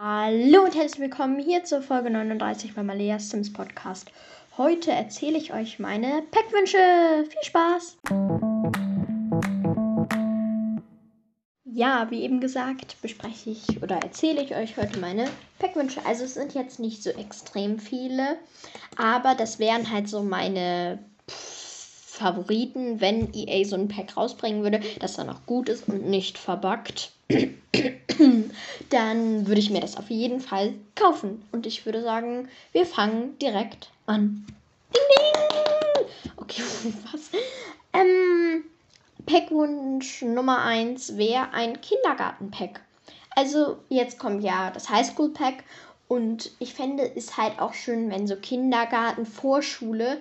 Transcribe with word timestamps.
Hallo 0.00 0.62
und 0.62 0.76
herzlich 0.76 1.00
willkommen 1.00 1.40
hier 1.40 1.64
zur 1.64 1.82
Folge 1.82 2.08
39 2.08 2.72
beim 2.76 2.88
Alea 2.88 3.18
Sims 3.18 3.52
Podcast. 3.52 4.12
Heute 4.56 4.92
erzähle 4.92 5.36
ich 5.36 5.52
euch 5.52 5.80
meine 5.80 6.22
Packwünsche. 6.30 6.78
Viel 7.28 7.42
Spaß! 7.42 7.96
Ja, 11.64 12.06
wie 12.10 12.22
eben 12.22 12.38
gesagt, 12.40 13.02
bespreche 13.02 13.50
ich 13.50 13.82
oder 13.82 13.96
erzähle 13.96 14.40
ich 14.40 14.54
euch 14.54 14.76
heute 14.76 15.00
meine 15.00 15.24
Packwünsche. 15.58 16.06
Also 16.06 16.22
es 16.22 16.34
sind 16.34 16.54
jetzt 16.54 16.78
nicht 16.78 17.02
so 17.02 17.10
extrem 17.10 17.80
viele, 17.80 18.38
aber 18.96 19.34
das 19.34 19.58
wären 19.58 19.90
halt 19.90 20.08
so 20.08 20.22
meine 20.22 21.00
Favoriten, 21.26 23.00
wenn 23.00 23.34
EA 23.34 23.64
so 23.64 23.74
ein 23.74 23.88
Pack 23.88 24.16
rausbringen 24.16 24.62
würde, 24.62 24.80
das 25.00 25.16
dann 25.16 25.28
auch 25.28 25.44
gut 25.44 25.68
ist 25.68 25.88
und 25.88 26.08
nicht 26.08 26.38
verbuggt. 26.38 27.10
Dann 28.98 29.46
würde 29.46 29.60
ich 29.60 29.70
mir 29.70 29.80
das 29.80 29.96
auf 29.96 30.10
jeden 30.10 30.40
Fall 30.40 30.74
kaufen. 30.96 31.40
Und 31.52 31.66
ich 31.66 31.86
würde 31.86 32.02
sagen, 32.02 32.48
wir 32.72 32.84
fangen 32.84 33.38
direkt 33.38 33.90
an. 34.06 34.44
Ding, 34.92 35.02
ding! 35.16 36.06
Okay, 36.36 36.62
was? 37.12 37.30
Ähm, 37.92 38.64
Packwunsch 39.24 40.22
Nummer 40.22 40.64
1 40.64 41.16
wäre 41.16 41.52
ein 41.52 41.80
Kindergarten-Pack. 41.80 42.80
Also 43.36 43.78
jetzt 43.88 44.18
kommt 44.18 44.42
ja 44.42 44.72
das 44.72 44.90
Highschool-Pack 44.90 45.62
und 46.08 46.50
ich 46.58 46.74
fände 46.74 47.08
es 47.14 47.36
halt 47.36 47.60
auch 47.60 47.74
schön, 47.74 48.10
wenn 48.10 48.26
so 48.26 48.34
Kindergarten, 48.34 49.26
Vorschule 49.26 50.20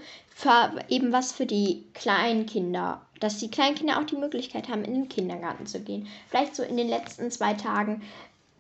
eben 0.88 1.12
was 1.12 1.32
für 1.32 1.48
die 1.48 1.84
kleinen 1.96 2.46
Kinder, 2.46 3.02
dass 3.20 3.40
die 3.40 3.50
kleinen 3.50 3.74
Kinder 3.74 3.98
auch 4.00 4.04
die 4.04 4.18
Möglichkeit 4.18 4.70
haben, 4.70 4.84
in 4.84 4.94
den 4.94 5.10
Kindergarten 5.10 5.66
zu 5.66 5.80
gehen. 5.80 6.08
Vielleicht 6.30 6.56
so 6.56 6.62
in 6.62 6.78
den 6.78 6.90
letzten 6.90 7.32
zwei 7.32 7.56
Tagen 7.56 8.04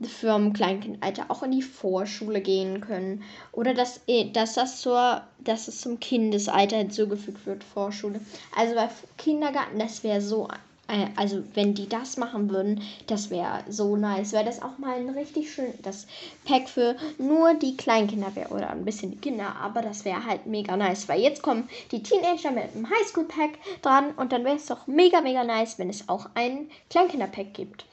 für 0.01 0.33
ein 0.33 0.53
Kleinkindalter 0.53 1.25
auch 1.29 1.43
in 1.43 1.51
die 1.51 1.61
Vorschule 1.61 2.41
gehen 2.41 2.81
können. 2.81 3.23
Oder 3.51 3.73
dass, 3.73 4.01
äh, 4.07 4.31
dass 4.31 4.53
das 4.53 4.81
zur, 4.81 5.21
dass 5.39 5.67
es 5.67 5.81
zum 5.81 5.99
Kindesalter 5.99 6.77
hinzugefügt 6.77 7.45
wird, 7.45 7.63
Vorschule. 7.63 8.19
Also 8.55 8.75
bei 8.75 8.89
Kindergarten, 9.17 9.79
das 9.79 10.03
wäre 10.03 10.21
so 10.21 10.47
äh, 10.87 11.07
also 11.15 11.43
wenn 11.53 11.73
die 11.73 11.87
das 11.87 12.17
machen 12.17 12.49
würden, 12.49 12.81
das 13.07 13.29
wäre 13.29 13.63
so 13.67 13.95
nice. 13.95 14.31
Wäre 14.31 14.45
das 14.45 14.61
auch 14.61 14.77
mal 14.77 14.97
ein 14.97 15.09
richtig 15.09 15.51
schön, 15.51 15.73
das 15.81 16.07
Pack 16.45 16.69
für 16.69 16.95
nur 17.17 17.53
die 17.55 17.75
Kleinkinder 17.75 18.35
wäre 18.35 18.53
oder 18.53 18.69
ein 18.69 18.85
bisschen 18.85 19.11
die 19.11 19.17
Kinder, 19.17 19.55
aber 19.61 19.81
das 19.81 20.05
wäre 20.05 20.25
halt 20.25 20.45
mega 20.45 20.77
nice, 20.77 21.07
weil 21.09 21.21
jetzt 21.21 21.41
kommen 21.41 21.69
die 21.91 22.03
Teenager 22.03 22.51
mit 22.51 22.75
einem 22.75 22.89
Highschool-Pack 22.89 23.81
dran 23.81 24.11
und 24.17 24.31
dann 24.31 24.45
wäre 24.45 24.55
es 24.55 24.67
doch 24.67 24.87
mega, 24.87 25.21
mega 25.21 25.43
nice, 25.43 25.77
wenn 25.79 25.89
es 25.89 26.07
auch 26.07 26.29
ein 26.35 26.69
Kleinkinder-Pack 26.89 27.53
gibt. 27.53 27.85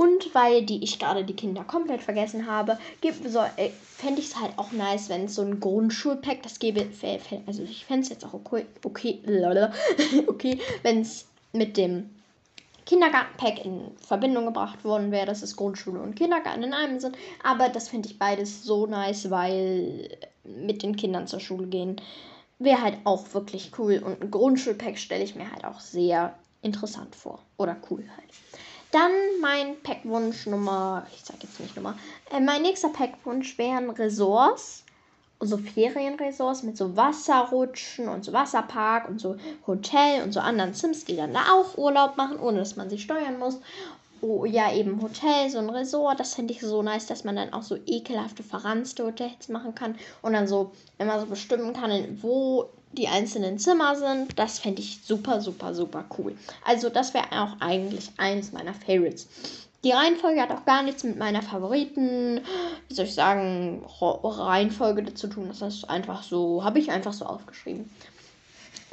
Und 0.00 0.34
weil 0.34 0.62
die 0.62 0.82
ich 0.82 0.98
gerade 0.98 1.26
die 1.26 1.36
Kinder 1.36 1.62
komplett 1.62 2.02
vergessen 2.02 2.46
habe, 2.46 2.78
so, 3.28 3.40
äh, 3.58 3.68
fände 3.68 4.22
ich 4.22 4.28
es 4.28 4.40
halt 4.40 4.52
auch 4.56 4.72
nice, 4.72 5.10
wenn 5.10 5.26
es 5.26 5.34
so 5.34 5.42
ein 5.42 5.60
Grundschulpack, 5.60 6.42
das 6.42 6.58
gäbe, 6.58 6.86
also 7.46 7.62
ich 7.62 7.84
fände 7.84 8.04
es 8.04 8.08
jetzt 8.08 8.24
auch 8.24 8.32
okay, 8.32 8.64
okay, 8.82 9.20
okay 10.26 10.58
wenn 10.82 11.02
es 11.02 11.26
mit 11.52 11.76
dem 11.76 12.08
Kindergartenpack 12.86 13.62
in 13.62 13.90
Verbindung 13.98 14.46
gebracht 14.46 14.84
worden 14.84 15.12
wäre, 15.12 15.26
dass 15.26 15.42
es 15.42 15.54
Grundschule 15.54 16.00
und 16.00 16.16
Kindergarten 16.16 16.62
in 16.62 16.72
einem 16.72 16.98
sind. 16.98 17.14
Aber 17.44 17.68
das 17.68 17.90
finde 17.90 18.08
ich 18.08 18.18
beides 18.18 18.62
so 18.62 18.86
nice, 18.86 19.30
weil 19.30 20.16
mit 20.44 20.82
den 20.82 20.96
Kindern 20.96 21.26
zur 21.26 21.40
Schule 21.40 21.66
gehen 21.66 22.00
wäre 22.58 22.80
halt 22.80 22.96
auch 23.04 23.34
wirklich 23.34 23.72
cool. 23.76 23.98
Und 24.02 24.22
ein 24.22 24.30
Grundschulpack 24.30 24.96
stelle 24.96 25.24
ich 25.24 25.34
mir 25.34 25.52
halt 25.52 25.66
auch 25.66 25.80
sehr 25.80 26.34
interessant 26.62 27.14
vor. 27.14 27.40
Oder 27.58 27.76
cool 27.90 28.02
halt. 28.16 28.30
Dann 28.92 29.12
mein 29.40 29.80
Packwunsch 29.82 30.46
Nummer, 30.46 31.06
ich 31.14 31.22
sage 31.22 31.40
jetzt 31.42 31.60
nicht 31.60 31.76
Nummer, 31.76 31.96
äh, 32.30 32.40
mein 32.40 32.62
nächster 32.62 32.88
Packwunsch 32.88 33.56
wären 33.58 33.90
Ressorts 33.90 34.84
so 35.40 35.56
Ferienresorts 35.56 36.62
mit 36.62 36.76
so 36.76 36.96
Wasserrutschen 36.96 38.08
und 38.08 38.24
so 38.24 38.32
Wasserpark 38.32 39.08
und 39.08 39.20
so 39.20 39.36
Hotel 39.66 40.22
und 40.22 40.32
so 40.32 40.40
anderen 40.40 40.74
Sims, 40.74 41.06
die 41.06 41.16
dann 41.16 41.32
da 41.32 41.52
auch 41.52 41.78
Urlaub 41.78 42.16
machen, 42.16 42.38
ohne 42.38 42.58
dass 42.58 42.76
man 42.76 42.90
sie 42.90 42.98
steuern 42.98 43.38
muss. 43.38 43.58
Oh 44.22 44.44
ja, 44.44 44.72
eben 44.72 45.00
Hotel, 45.00 45.48
so 45.48 45.58
ein 45.58 45.70
Resort, 45.70 46.20
das 46.20 46.34
finde 46.34 46.52
ich 46.52 46.60
so 46.60 46.82
nice, 46.82 47.06
dass 47.06 47.24
man 47.24 47.36
dann 47.36 47.52
auch 47.54 47.62
so 47.62 47.76
ekelhafte, 47.86 48.42
verranzte 48.42 49.04
Hotels 49.04 49.48
machen 49.48 49.74
kann 49.74 49.96
und 50.20 50.34
dann 50.34 50.46
so 50.46 50.72
immer 50.98 51.18
so 51.18 51.26
bestimmen 51.26 51.72
kann, 51.72 52.18
wo 52.20 52.68
die 52.92 53.08
einzelnen 53.08 53.58
Zimmer 53.58 53.96
sind. 53.96 54.38
Das 54.38 54.58
fände 54.58 54.82
ich 54.82 55.00
super, 55.04 55.40
super, 55.40 55.74
super 55.74 56.04
cool. 56.18 56.36
Also 56.66 56.90
das 56.90 57.14
wäre 57.14 57.32
auch 57.32 57.60
eigentlich 57.60 58.10
eines 58.18 58.52
meiner 58.52 58.74
Favorites. 58.74 59.28
Die 59.84 59.92
Reihenfolge 59.92 60.42
hat 60.42 60.50
auch 60.50 60.66
gar 60.66 60.82
nichts 60.82 61.04
mit 61.04 61.18
meiner 61.18 61.40
Favoriten, 61.40 62.42
wie 62.88 62.94
soll 62.94 63.06
ich 63.06 63.14
sagen, 63.14 63.82
Reihenfolge 64.00 65.14
zu 65.14 65.28
tun. 65.28 65.48
Das 65.48 65.62
ist 65.62 65.88
einfach 65.88 66.22
so, 66.22 66.62
habe 66.62 66.78
ich 66.78 66.90
einfach 66.90 67.14
so 67.14 67.24
aufgeschrieben. 67.24 67.88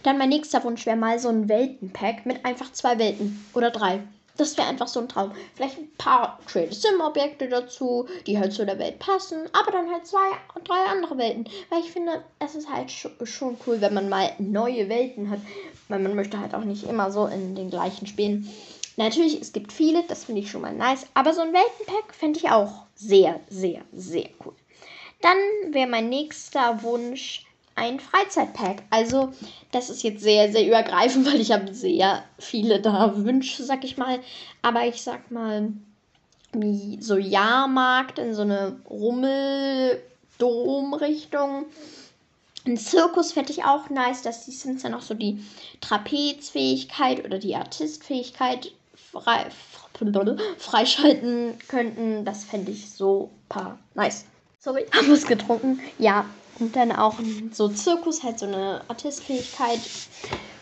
Dann 0.03 0.17
mein 0.17 0.29
nächster 0.29 0.63
Wunsch 0.63 0.85
wäre 0.85 0.95
mal 0.95 1.19
so 1.19 1.27
ein 1.27 1.49
Weltenpack 1.49 2.25
mit 2.25 2.45
einfach 2.45 2.71
zwei 2.71 2.97
Welten 2.99 3.43
oder 3.53 3.71
drei. 3.71 4.01
Das 4.37 4.55
wäre 4.57 4.67
einfach 4.67 4.87
so 4.87 4.99
ein 4.99 5.09
Traum. 5.09 5.31
Vielleicht 5.55 5.77
ein 5.77 5.89
paar 5.97 6.39
Trade 6.47 6.73
Sim 6.73 7.01
Objekte 7.01 7.49
dazu, 7.49 8.07
die 8.25 8.37
halt 8.37 8.53
zu 8.53 8.65
der 8.65 8.79
Welt 8.79 8.99
passen, 8.99 9.49
aber 9.53 9.71
dann 9.71 9.91
halt 9.91 10.05
zwei, 10.05 10.29
drei 10.63 10.85
andere 10.91 11.17
Welten. 11.17 11.49
Weil 11.69 11.79
ich 11.79 11.91
finde, 11.91 12.23
es 12.39 12.55
ist 12.55 12.69
halt 12.69 12.91
schon 12.91 13.57
cool, 13.65 13.81
wenn 13.81 13.93
man 13.93 14.09
mal 14.09 14.31
neue 14.37 14.89
Welten 14.89 15.29
hat. 15.29 15.39
Weil 15.87 15.99
man 15.99 16.15
möchte 16.15 16.39
halt 16.39 16.53
auch 16.53 16.63
nicht 16.63 16.83
immer 16.83 17.11
so 17.11 17.25
in 17.25 17.55
den 17.55 17.69
gleichen 17.69 18.07
spielen. 18.07 18.47
Natürlich, 18.95 19.39
es 19.39 19.53
gibt 19.53 19.71
viele, 19.71 20.03
das 20.03 20.25
finde 20.25 20.41
ich 20.41 20.49
schon 20.49 20.61
mal 20.61 20.73
nice. 20.73 21.05
Aber 21.13 21.33
so 21.33 21.41
ein 21.41 21.53
Weltenpack 21.53 22.13
fände 22.13 22.39
ich 22.39 22.49
auch 22.49 22.83
sehr, 22.95 23.39
sehr, 23.49 23.81
sehr 23.91 24.29
cool. 24.45 24.53
Dann 25.21 25.37
wäre 25.73 25.87
mein 25.87 26.09
nächster 26.09 26.81
Wunsch 26.83 27.46
ein 27.77 27.99
Freizeitpack. 27.99 28.83
Also, 28.89 29.31
das 29.71 29.89
ist 29.89 30.03
jetzt 30.03 30.21
sehr, 30.21 30.51
sehr 30.51 30.67
übergreifend, 30.67 31.25
weil 31.31 31.39
ich 31.39 31.53
habe 31.53 31.73
sehr 31.73 32.23
viele 32.37 32.81
da 32.81 33.13
Wünsche, 33.15 33.63
sag 33.63 33.85
ich 33.85 33.97
mal. 33.97 34.19
Aber 34.61 34.85
ich 34.85 35.01
sag 35.01 35.31
mal, 35.31 35.71
wie 36.51 37.01
so 37.01 37.15
Jahrmarkt 37.17 38.19
in 38.19 38.33
so 38.33 38.41
eine 38.41 38.81
Rummel-Dom-Richtung. 38.89 41.65
Ein 42.65 42.77
Zirkus 42.77 43.31
fände 43.31 43.51
ich 43.51 43.63
auch 43.63 43.89
nice, 43.89 44.23
dass 44.23 44.43
die 44.45 44.51
Sims 44.51 44.81
dann 44.81 44.93
auch 44.93 45.01
so 45.01 45.13
die 45.13 45.41
Trapezfähigkeit 45.79 47.23
oder 47.23 47.39
die 47.39 47.55
Artistfähigkeit 47.55 48.73
frei, 48.93 49.47
freischalten 50.57 51.57
könnten. 51.67 52.25
Das 52.25 52.43
fände 52.43 52.71
ich 52.71 52.91
super 52.91 53.77
nice. 53.93 54.25
Sorry, 54.59 54.85
haben 54.91 55.07
wir 55.07 55.13
es 55.13 55.27
getrunken. 55.27 55.79
Ja, 55.97 56.25
und 56.59 56.75
dann 56.75 56.91
auch 56.91 57.15
so 57.51 57.69
Zirkus, 57.69 58.23
halt 58.23 58.39
so 58.39 58.45
eine 58.45 58.81
Artistfähigkeit 58.87 59.79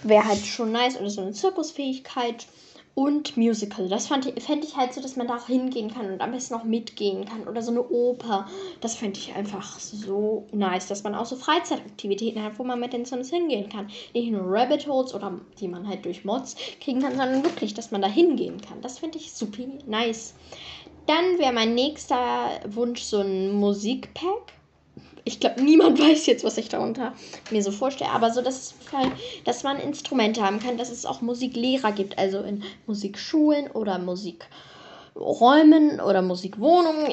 wäre 0.04 0.26
halt 0.26 0.46
schon 0.46 0.72
nice. 0.72 1.00
Oder 1.00 1.10
so 1.10 1.22
eine 1.22 1.32
Zirkusfähigkeit 1.32 2.48
und 2.96 3.36
Musical. 3.36 3.90
Das 3.90 4.08
fände 4.08 4.32
ich 4.32 4.78
halt 4.78 4.94
so, 4.94 5.02
dass 5.02 5.18
man 5.18 5.28
da 5.28 5.36
auch 5.38 5.48
hingehen 5.48 5.94
kann 5.94 6.12
und 6.12 6.22
am 6.22 6.32
besten 6.32 6.56
auch 6.56 6.64
mitgehen 6.64 7.26
kann. 7.26 7.48
Oder 7.48 7.62
so 7.62 7.72
eine 7.72 7.86
Oper. 7.88 8.48
Das 8.80 8.96
fände 8.96 9.20
ich 9.20 9.36
einfach 9.36 9.80
so 9.80 10.48
nice, 10.54 10.88
dass 10.88 11.04
man 11.04 11.14
auch 11.14 11.26
so 11.26 11.36
Freizeitaktivitäten 11.36 12.42
hat, 12.42 12.58
wo 12.58 12.64
man 12.64 12.80
mit 12.80 12.94
den 12.94 13.06
Sims 13.06 13.30
hingehen 13.30 13.70
kann. 13.70 13.90
Nicht 14.14 14.32
nur 14.32 14.44
Rabbit 14.46 14.88
Holes 14.88 15.14
oder 15.14 15.40
die 15.60 15.68
man 15.68 15.88
halt 15.88 16.06
durch 16.06 16.24
Mods 16.24 16.56
kriegen 16.80 17.02
kann, 17.02 17.18
sondern 17.18 17.44
wirklich, 17.44 17.74
dass 17.74 17.92
man 17.92 18.02
da 18.02 18.08
hingehen 18.08 18.62
kann. 18.62 18.82
Das 18.82 19.00
finde 19.00 19.18
ich 19.18 19.34
super 19.34 19.64
nice. 19.86 20.34
Dann 21.06 21.38
wäre 21.38 21.54
mein 21.54 21.76
nächster 21.76 22.62
Wunsch 22.68 23.04
so 23.04 23.20
ein 23.20 23.52
Musikpack 23.54 24.54
ich 25.26 25.42
glaube, 25.42 25.62
niemand 25.62 26.00
weiß 26.00 26.26
jetzt, 26.28 26.46
was 26.46 26.58
ich 26.58 26.70
darunter 26.70 27.14
mir 27.52 27.62
so 27.62 27.72
vorstelle. 27.72 28.12
Aber 28.12 28.32
so, 28.32 28.42
dass, 28.42 28.76
dass 29.44 29.64
man 29.64 29.80
Instrumente 29.80 30.42
haben 30.42 30.60
kann, 30.60 30.78
dass 30.78 30.92
es 30.92 31.06
auch 31.06 31.22
Musiklehrer 31.22 31.92
gibt, 31.92 32.18
also 32.18 32.40
in 32.40 32.64
Musikschulen 32.88 33.70
oder 33.72 34.00
Musikräumen 34.00 36.00
oder 36.00 36.22
Musikwohnungen. 36.22 37.08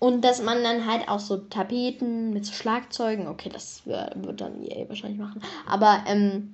und 0.00 0.22
dass 0.22 0.42
man 0.42 0.62
dann 0.62 0.86
halt 0.86 1.08
auch 1.08 1.20
so 1.20 1.38
Tapeten 1.38 2.34
mit 2.34 2.44
so 2.44 2.52
Schlagzeugen, 2.52 3.28
okay, 3.28 3.48
das 3.50 3.86
wird 3.86 4.40
dann 4.40 4.62
EA 4.62 4.86
wahrscheinlich 4.88 5.20
machen. 5.20 5.40
Aber 5.66 6.04
ähm, 6.06 6.52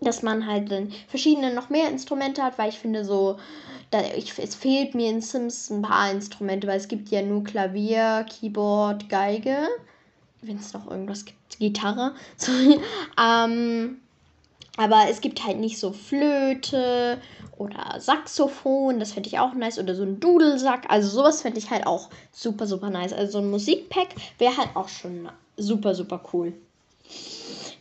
dass 0.00 0.22
man 0.22 0.46
halt 0.46 0.70
dann 0.70 0.92
verschiedene 1.08 1.52
noch 1.52 1.70
mehr 1.70 1.88
Instrumente 1.88 2.42
hat, 2.42 2.58
weil 2.58 2.70
ich 2.70 2.78
finde 2.78 3.04
so, 3.04 3.38
da, 3.90 4.00
ich, 4.16 4.38
es 4.38 4.54
fehlt 4.54 4.94
mir 4.94 5.10
in 5.10 5.20
Sims 5.20 5.70
ein 5.70 5.82
paar 5.82 6.10
Instrumente, 6.10 6.66
weil 6.66 6.78
es 6.78 6.88
gibt 6.88 7.08
ja 7.08 7.22
nur 7.22 7.44
Klavier, 7.44 8.26
Keyboard, 8.28 9.08
Geige 9.08 9.68
wenn 10.42 10.56
es 10.56 10.72
noch 10.72 10.90
irgendwas 10.90 11.24
gibt, 11.24 11.58
Gitarre. 11.58 12.14
ähm, 13.20 13.98
aber 14.76 15.06
es 15.10 15.20
gibt 15.20 15.44
halt 15.44 15.58
nicht 15.58 15.78
so 15.78 15.92
Flöte 15.92 17.18
oder 17.56 17.98
Saxophon, 17.98 19.00
das 19.00 19.12
fände 19.12 19.28
ich 19.28 19.38
auch 19.38 19.54
nice. 19.54 19.78
Oder 19.78 19.94
so 19.94 20.04
ein 20.04 20.20
Dudelsack. 20.20 20.88
Also 20.88 21.08
sowas 21.08 21.42
fände 21.42 21.58
ich 21.58 21.70
halt 21.70 21.86
auch 21.86 22.08
super, 22.30 22.66
super 22.66 22.90
nice. 22.90 23.12
Also 23.12 23.32
so 23.32 23.38
ein 23.38 23.50
Musikpack 23.50 24.08
wäre 24.38 24.56
halt 24.56 24.70
auch 24.74 24.88
schon 24.88 25.28
super, 25.56 25.94
super 25.94 26.22
cool. 26.32 26.52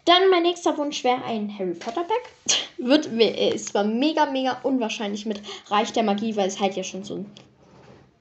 Dann 0.08 0.30
mein 0.30 0.44
nächster 0.44 0.78
Wunsch 0.78 1.04
wäre 1.04 1.22
ein 1.26 1.54
Harry 1.60 1.74
Potter 1.74 2.06
Pack. 2.06 2.32
Wird, 2.78 3.08
ist 3.08 3.70
zwar 3.70 3.84
mega, 3.84 4.26
mega 4.26 4.58
unwahrscheinlich 4.64 5.26
mit 5.26 5.42
Reich 5.68 5.92
der 5.92 6.04
Magie, 6.04 6.38
weil 6.38 6.48
es 6.48 6.62
halt 6.62 6.78
ja 6.78 6.84
schon 6.84 7.04
so 7.04 7.16
ein 7.16 7.32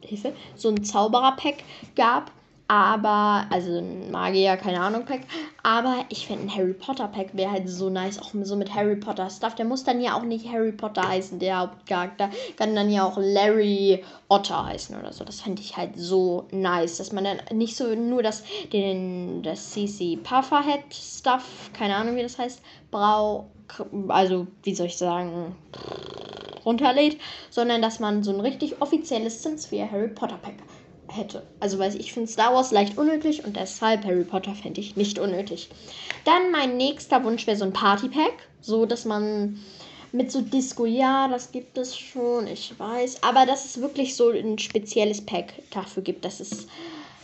Hilfe, 0.01 0.33
so 0.57 0.69
ein 0.69 0.83
Zauberer-Pack 0.83 1.63
gab. 1.95 2.33
Aber, 2.69 3.47
also 3.51 3.79
ein 3.79 4.11
Magier, 4.11 4.57
keine 4.57 4.81
Ahnung, 4.81 5.05
Pack. 5.05 5.21
Aber 5.63 6.05
ich 6.09 6.27
finde 6.27 6.47
ein 6.47 6.55
Harry 6.55 6.73
Potter 6.73 7.07
Pack 7.07 7.37
wäre 7.37 7.53
halt 7.53 7.69
so 7.69 7.91
nice, 7.91 8.19
auch 8.19 8.31
so 8.43 8.57
mit 8.57 8.75
Harry 8.75 8.97
Potter 8.97 9.31
Stuff. 9.31 9.55
Der 9.55 9.65
muss 9.65 9.85
dann 9.85 10.01
ja 10.01 10.17
auch 10.17 10.25
nicht 10.25 10.51
Harry 10.51 10.73
Potter 10.73 11.07
heißen, 11.07 11.39
der 11.39 11.61
Hauptcharakter. 11.61 12.29
Kann 12.57 12.75
dann 12.75 12.91
ja 12.91 13.05
auch 13.05 13.19
Larry 13.19 14.03
Otter 14.29 14.67
heißen 14.67 14.99
oder 14.99 15.13
so. 15.13 15.25
Das 15.25 15.43
fände 15.43 15.63
ich 15.63 15.77
halt 15.77 15.93
so 15.97 16.49
nice, 16.51 16.97
dass 16.97 17.13
man 17.13 17.23
dann 17.23 17.39
nicht 17.53 17.77
so 17.77 17.95
nur 17.95 18.25
das, 18.25 18.43
den, 18.73 19.45
das 19.45 19.71
CC 19.71 20.17
Pufferhead 20.17 20.83
Stuff, 20.93 21.71
keine 21.73 21.95
Ahnung 21.95 22.17
wie 22.17 22.23
das 22.23 22.39
heißt, 22.39 22.63
braucht. 22.91 23.47
Also, 24.09 24.47
wie 24.63 24.75
soll 24.75 24.87
ich 24.87 24.97
sagen, 24.97 25.57
runterlädt, 26.65 27.19
sondern 27.51 27.81
dass 27.81 28.01
man 28.01 28.25
so 28.25 28.33
ein 28.33 28.41
richtig 28.41 28.81
offizielles 28.81 29.43
Sims 29.43 29.67
4 29.67 29.91
Harry 29.91 30.09
Potter 30.09 30.39
Pack 30.43 30.55
hätte. 31.17 31.43
Also 31.61 31.79
weil 31.79 31.95
ich 31.99 32.13
finde 32.13 32.31
Star 32.31 32.55
Wars 32.55 32.71
leicht 32.71 32.99
unnötig 32.99 33.45
und 33.45 33.57
deshalb 33.57 34.05
Harry 34.05 34.25
Potter 34.25 34.55
fände 34.55 34.81
ich 34.81 34.97
nicht 34.97 35.19
unnötig. 35.19 35.69
Dann 36.25 36.51
mein 36.53 36.77
nächster 36.77 37.25
Wunsch 37.25 37.47
wäre 37.47 37.57
so 37.57 37.65
ein 37.65 37.73
Party-Pack, 37.73 38.35
so 38.61 38.87
dass 38.87 39.05
man 39.05 39.59
mit 40.13 40.33
so 40.33 40.41
Disco, 40.41 40.87
ja, 40.87 41.29
das 41.29 41.53
gibt 41.53 41.77
es 41.79 41.97
schon, 41.97 42.47
ich 42.47 42.79
weiß, 42.79 43.23
aber 43.23 43.45
dass 43.47 43.65
es 43.65 43.81
wirklich 43.81 44.17
so 44.17 44.31
ein 44.31 44.59
spezielles 44.59 45.25
Pack 45.25 45.55
dafür 45.71 46.03
gibt, 46.03 46.25
dass 46.25 46.41
es 46.41 46.67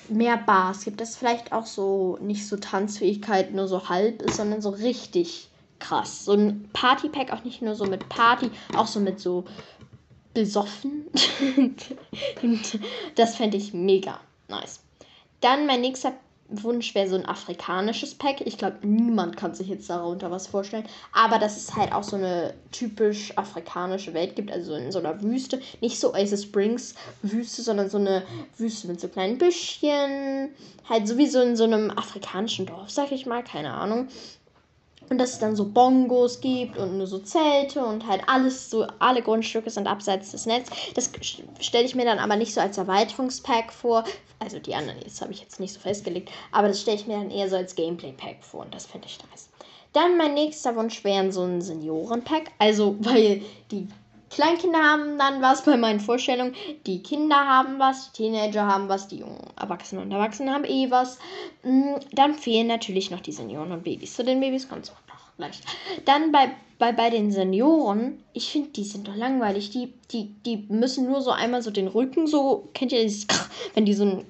mehr 0.08 0.36
Bars 0.36 0.84
gibt, 0.84 1.00
dass 1.00 1.16
vielleicht 1.16 1.52
auch 1.52 1.66
so 1.66 2.18
nicht 2.20 2.46
so 2.46 2.56
Tanzfähigkeit 2.56 3.54
nur 3.54 3.68
so 3.68 3.88
halb 3.88 4.20
ist, 4.22 4.36
sondern 4.36 4.60
so 4.60 4.70
richtig 4.70 5.48
krass. 5.78 6.24
So 6.24 6.32
ein 6.32 6.68
Party-Pack 6.72 7.32
auch 7.32 7.44
nicht 7.44 7.62
nur 7.62 7.74
so 7.74 7.84
mit 7.84 8.08
Party, 8.08 8.50
auch 8.76 8.86
so 8.86 9.00
mit 9.00 9.20
so 9.20 9.44
besoffen. 10.34 11.06
das 13.14 13.36
fände 13.36 13.56
ich 13.56 13.72
mega 13.72 14.20
nice. 14.48 14.80
Dann 15.40 15.66
mein 15.66 15.80
nächster 15.80 16.12
Wunsch 16.48 16.94
wäre 16.94 17.08
so 17.08 17.16
ein 17.16 17.26
afrikanisches 17.26 18.14
Pack. 18.14 18.42
Ich 18.42 18.58
glaube, 18.58 18.86
niemand 18.86 19.36
kann 19.36 19.54
sich 19.54 19.68
jetzt 19.68 19.88
darunter 19.88 20.30
was 20.30 20.46
vorstellen. 20.46 20.84
Aber 21.12 21.38
dass 21.38 21.56
es 21.56 21.74
halt 21.74 21.92
auch 21.92 22.02
so 22.02 22.16
eine 22.16 22.54
typisch 22.70 23.36
afrikanische 23.36 24.14
Welt 24.14 24.36
gibt, 24.36 24.52
also 24.52 24.74
in 24.74 24.92
so 24.92 24.98
einer 24.98 25.22
Wüste. 25.22 25.60
Nicht 25.80 25.98
so 25.98 26.12
Oasis 26.12 26.44
Springs 26.44 26.94
Wüste, 27.22 27.62
sondern 27.62 27.88
so 27.88 27.98
eine 27.98 28.22
Wüste 28.58 28.88
mit 28.88 29.00
so 29.00 29.08
kleinen 29.08 29.38
Büschchen. 29.38 30.50
Halt 30.88 31.08
sowieso 31.08 31.40
in 31.40 31.56
so 31.56 31.64
einem 31.64 31.90
afrikanischen 31.90 32.66
Dorf, 32.66 32.90
sag 32.90 33.12
ich 33.12 33.26
mal, 33.26 33.42
keine 33.42 33.72
Ahnung. 33.72 34.08
Und 35.08 35.18
dass 35.18 35.34
es 35.34 35.38
dann 35.38 35.56
so 35.56 35.66
Bongos 35.66 36.40
gibt 36.40 36.78
und 36.78 36.96
nur 36.96 37.06
so 37.06 37.18
Zelte 37.18 37.84
und 37.84 38.06
halt 38.06 38.22
alles 38.26 38.70
so, 38.70 38.86
alle 38.98 39.20
Grundstücke 39.20 39.68
sind 39.68 39.86
abseits 39.86 40.30
des 40.30 40.46
Netzes. 40.46 40.74
Das 40.94 41.10
stelle 41.60 41.84
ich 41.84 41.94
mir 41.94 42.06
dann 42.06 42.18
aber 42.18 42.36
nicht 42.36 42.54
so 42.54 42.60
als 42.60 42.78
Erweiterungspack 42.78 43.72
vor. 43.72 44.04
Also 44.38 44.58
die 44.58 44.74
anderen, 44.74 44.98
das 45.04 45.20
habe 45.20 45.32
ich 45.32 45.40
jetzt 45.40 45.60
nicht 45.60 45.74
so 45.74 45.80
festgelegt, 45.80 46.30
aber 46.50 46.68
das 46.68 46.80
stelle 46.80 46.96
ich 46.96 47.06
mir 47.06 47.18
dann 47.18 47.30
eher 47.30 47.48
so 47.48 47.56
als 47.56 47.74
Gameplay-Pack 47.74 48.42
vor 48.42 48.60
und 48.62 48.74
das 48.74 48.86
finde 48.86 49.06
ich 49.06 49.18
nice. 49.30 49.50
Dann 49.92 50.16
mein 50.16 50.34
nächster 50.34 50.74
Wunsch 50.74 51.04
wäre 51.04 51.30
so 51.30 51.42
ein 51.42 51.60
Senioren-Pack. 51.60 52.50
Also, 52.58 52.96
weil 53.00 53.42
die 53.70 53.86
Kleinkinder 54.34 54.78
haben 54.78 55.18
dann 55.18 55.42
was 55.42 55.62
bei 55.62 55.76
meinen 55.76 56.00
Vorstellungen. 56.00 56.54
Die 56.86 57.02
Kinder 57.02 57.36
haben 57.36 57.78
was, 57.78 58.12
die 58.12 58.22
Teenager 58.22 58.66
haben 58.66 58.88
was, 58.88 59.08
die 59.08 59.18
jungen 59.18 59.38
Erwachsenen 59.60 60.04
und 60.04 60.12
Erwachsenen 60.12 60.54
haben 60.54 60.64
eh 60.64 60.90
was. 60.90 61.18
Mm, 61.62 61.96
dann 62.12 62.34
fehlen 62.34 62.66
natürlich 62.66 63.10
noch 63.10 63.20
die 63.20 63.32
Senioren 63.32 63.72
und 63.72 63.84
Babys. 63.84 64.14
Zu 64.14 64.24
den 64.24 64.40
Babys 64.40 64.68
kommt 64.68 64.84
es 64.84 64.90
auch 64.90 65.08
noch 65.08 65.36
gleich. 65.36 65.60
Dann 66.06 66.32
bei, 66.32 66.50
bei, 66.78 66.92
bei 66.92 67.10
den 67.10 67.30
Senioren, 67.30 68.22
ich 68.32 68.50
finde, 68.50 68.70
die 68.70 68.84
sind 68.84 69.06
doch 69.06 69.16
langweilig. 69.16 69.70
Die, 69.70 69.92
die, 70.10 70.34
die 70.46 70.64
müssen 70.68 71.06
nur 71.06 71.20
so 71.20 71.30
einmal 71.30 71.60
so 71.60 71.70
den 71.70 71.88
Rücken 71.88 72.26
so, 72.26 72.68
kennt 72.72 72.92
ihr 72.92 73.04
das, 73.04 73.26
wenn 73.74 73.84
die 73.84 73.94
so 73.94 74.04
ein 74.04 74.26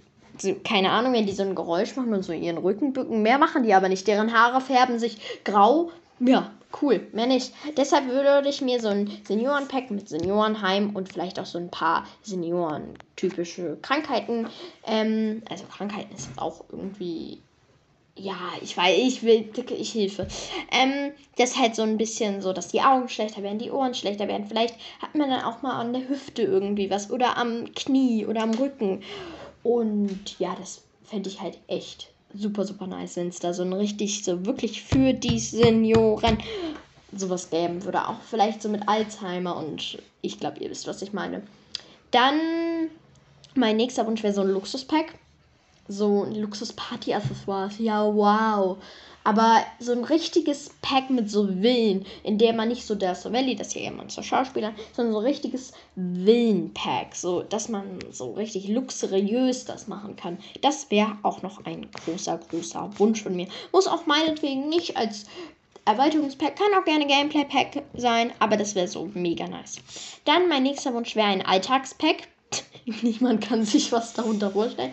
keine 0.64 0.90
Ahnung, 0.90 1.12
wenn 1.12 1.26
die 1.26 1.32
so 1.32 1.42
ein 1.42 1.54
Geräusch 1.54 1.94
machen 1.94 2.12
und 2.12 2.24
so 2.24 2.32
ihren 2.32 2.58
Rücken 2.58 2.92
bücken. 2.92 3.22
Mehr 3.22 3.38
machen 3.38 3.62
die 3.62 3.74
aber 3.74 3.88
nicht. 3.88 4.08
Deren 4.08 4.32
Haare 4.32 4.60
färben 4.60 4.98
sich 4.98 5.18
grau. 5.44 5.90
Ja, 6.18 6.50
Cool, 6.80 7.06
mehr 7.12 7.26
nicht. 7.26 7.52
Deshalb 7.76 8.08
würde 8.08 8.48
ich 8.48 8.62
mir 8.62 8.80
so 8.80 8.88
ein 8.88 9.10
Seniorenpack 9.24 9.90
mit 9.90 10.08
Seniorenheim 10.08 10.96
und 10.96 11.08
vielleicht 11.08 11.38
auch 11.38 11.46
so 11.46 11.58
ein 11.58 11.70
paar 11.70 12.06
Senioren-typische 12.22 13.78
Krankheiten. 13.82 14.48
Ähm, 14.86 15.42
also 15.50 15.64
Krankheiten 15.64 16.14
ist 16.14 16.30
auch 16.36 16.64
irgendwie. 16.70 17.38
Ja, 18.14 18.36
ich 18.60 18.76
weiß, 18.76 18.98
ich 18.98 19.22
will, 19.22 19.48
ich 19.70 19.92
hilfe. 19.92 20.26
Ähm, 20.70 21.12
das 21.36 21.58
halt 21.58 21.74
so 21.74 21.82
ein 21.82 21.96
bisschen 21.96 22.42
so, 22.42 22.52
dass 22.52 22.68
die 22.68 22.82
Augen 22.82 23.08
schlechter 23.08 23.42
werden, 23.42 23.58
die 23.58 23.70
Ohren 23.70 23.94
schlechter 23.94 24.28
werden. 24.28 24.46
Vielleicht 24.46 24.74
hat 25.00 25.14
man 25.14 25.30
dann 25.30 25.44
auch 25.44 25.62
mal 25.62 25.80
an 25.80 25.94
der 25.94 26.06
Hüfte 26.08 26.42
irgendwie 26.42 26.90
was 26.90 27.10
oder 27.10 27.38
am 27.38 27.72
Knie 27.74 28.26
oder 28.26 28.42
am 28.42 28.50
Rücken. 28.50 29.02
Und 29.62 30.38
ja, 30.38 30.54
das 30.58 30.82
fände 31.04 31.30
ich 31.30 31.40
halt 31.40 31.58
echt 31.68 32.11
super, 32.34 32.64
super 32.64 32.86
nice, 32.86 33.16
wenn 33.16 33.28
es 33.28 33.38
da 33.38 33.52
so 33.52 33.62
ein 33.62 33.72
richtig, 33.72 34.24
so 34.24 34.44
wirklich 34.46 34.82
für 34.82 35.12
die 35.12 35.38
Senioren 35.38 36.38
sowas 37.14 37.50
geben 37.50 37.84
würde. 37.84 38.08
Auch 38.08 38.20
vielleicht 38.28 38.62
so 38.62 38.68
mit 38.68 38.88
Alzheimer 38.88 39.56
und 39.56 39.98
ich 40.22 40.38
glaube, 40.38 40.58
ihr 40.60 40.70
wisst, 40.70 40.86
was 40.86 41.02
ich 41.02 41.12
meine. 41.12 41.42
Dann 42.10 42.38
mein 43.54 43.76
nächster 43.76 44.06
Wunsch 44.06 44.22
wäre 44.22 44.34
so 44.34 44.42
ein 44.42 44.50
Luxuspack. 44.50 45.14
So 45.88 46.22
ein 46.22 46.36
Luxus-Party-Accessoires. 46.36 47.78
Ja, 47.78 48.04
wow. 48.06 48.78
Aber 49.24 49.64
so 49.78 49.92
ein 49.92 50.04
richtiges 50.04 50.70
Pack 50.82 51.10
mit 51.10 51.30
so 51.30 51.46
Villen, 51.46 52.06
in 52.22 52.38
der 52.38 52.52
man 52.52 52.68
nicht 52.68 52.84
so 52.84 52.94
der 52.94 53.16
Valley, 53.24 53.54
das 53.54 53.72
hier 53.72 53.82
jemand 53.82 54.10
zur 54.10 54.22
Schauspieler, 54.22 54.72
sondern 54.94 55.12
so 55.12 55.20
ein 55.20 55.26
richtiges 55.26 55.72
Villen-Pack, 55.94 57.14
so 57.14 57.42
dass 57.42 57.68
man 57.68 57.98
so 58.10 58.32
richtig 58.32 58.68
luxuriös 58.68 59.64
das 59.64 59.86
machen 59.86 60.16
kann. 60.16 60.38
Das 60.60 60.90
wäre 60.90 61.16
auch 61.22 61.42
noch 61.42 61.64
ein 61.64 61.88
großer, 62.04 62.38
großer 62.50 62.90
Wunsch 62.98 63.22
von 63.22 63.36
mir. 63.36 63.46
Muss 63.72 63.86
auch 63.86 64.06
meinetwegen 64.06 64.68
nicht 64.68 64.96
als 64.96 65.26
Erweiterungspack, 65.84 66.56
kann 66.56 66.74
auch 66.78 66.84
gerne 66.84 67.06
Gameplay-Pack 67.06 67.82
sein, 67.94 68.32
aber 68.38 68.56
das 68.56 68.74
wäre 68.74 68.86
so 68.86 69.10
mega 69.14 69.48
nice. 69.48 69.76
Dann 70.24 70.48
mein 70.48 70.62
nächster 70.62 70.94
Wunsch 70.94 71.16
wäre 71.16 71.26
ein 71.26 71.44
Alltagspack. 71.44 72.28
Niemand 73.02 73.40
kann 73.40 73.64
sich 73.64 73.90
was 73.90 74.12
darunter 74.12 74.50
vorstellen. 74.50 74.92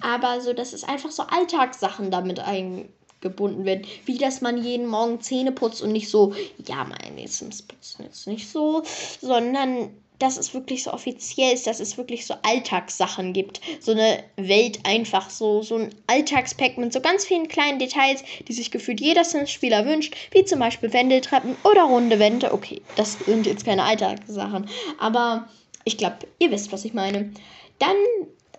Aber 0.00 0.40
so, 0.40 0.52
dass 0.52 0.72
es 0.72 0.84
einfach 0.84 1.10
so 1.10 1.24
Alltagssachen 1.24 2.10
damit 2.10 2.40
ein, 2.40 2.88
gebunden 3.20 3.64
werden. 3.64 3.86
Wie 4.04 4.18
dass 4.18 4.40
man 4.40 4.62
jeden 4.62 4.86
Morgen 4.86 5.20
Zähne 5.20 5.52
putzt 5.52 5.82
und 5.82 5.92
nicht 5.92 6.08
so, 6.08 6.34
ja, 6.66 6.84
meine 6.84 7.26
Sims 7.28 7.62
putzen 7.62 8.04
jetzt 8.04 8.26
nicht 8.26 8.48
so, 8.48 8.82
sondern 9.20 9.90
dass 10.20 10.36
es 10.36 10.54
wirklich 10.54 10.84
so 10.84 10.92
offiziell 10.92 11.54
ist, 11.54 11.66
dass 11.66 11.80
es 11.80 11.96
wirklich 11.96 12.26
so 12.26 12.34
Alltagssachen 12.42 13.32
gibt. 13.32 13.60
So 13.80 13.92
eine 13.92 14.22
Welt 14.36 14.78
einfach 14.84 15.30
so, 15.30 15.62
so 15.62 15.76
ein 15.76 15.94
Alltagspack 16.06 16.78
mit 16.78 16.92
so 16.92 17.00
ganz 17.00 17.24
vielen 17.24 17.48
kleinen 17.48 17.78
Details, 17.78 18.22
die 18.46 18.52
sich 18.52 18.70
gefühlt 18.70 19.00
jeder 19.00 19.24
Sims-Spieler 19.24 19.86
wünscht, 19.86 20.14
wie 20.30 20.44
zum 20.44 20.58
Beispiel 20.58 20.92
Wendeltreppen 20.92 21.56
oder 21.64 21.84
runde 21.84 22.18
Wände. 22.18 22.52
Okay, 22.52 22.82
das 22.96 23.18
sind 23.24 23.46
jetzt 23.46 23.64
keine 23.64 23.82
Alltagssachen, 23.82 24.68
aber 24.98 25.48
ich 25.84 25.96
glaube, 25.96 26.18
ihr 26.38 26.50
wisst, 26.50 26.70
was 26.70 26.84
ich 26.84 26.92
meine. 26.92 27.32
Dann 27.78 27.96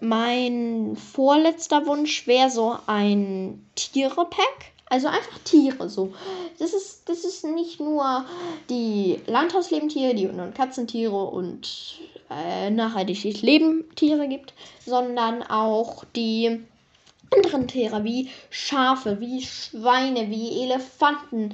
mein 0.01 0.95
vorletzter 0.95 1.85
Wunsch 1.85 2.27
wäre 2.27 2.49
so 2.49 2.77
ein 2.87 3.65
Tiere-Pack. 3.75 4.71
Also 4.87 5.07
einfach 5.07 5.39
Tiere 5.45 5.89
so. 5.89 6.13
Das 6.59 6.73
ist, 6.73 7.07
das 7.07 7.23
ist 7.23 7.45
nicht 7.45 7.79
nur 7.79 8.25
die 8.69 9.21
Landhauslebentiere, 9.25 10.13
die 10.13 10.27
und 10.27 10.53
Katzentiere 10.53 11.15
und 11.27 12.01
äh, 12.29 12.69
nachhaltig 12.69 13.23
Leben 13.41 13.85
Tiere 13.95 14.27
gibt, 14.27 14.53
sondern 14.85 15.43
auch 15.43 16.03
die 16.13 16.59
anderen 17.33 17.69
Tiere 17.69 18.03
wie 18.03 18.29
Schafe, 18.49 19.21
wie 19.21 19.41
Schweine, 19.41 20.29
wie 20.29 20.61
Elefanten. 20.61 21.53